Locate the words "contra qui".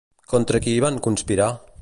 0.33-0.73